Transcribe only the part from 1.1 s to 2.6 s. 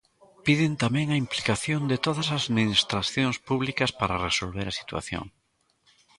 implicación de todas as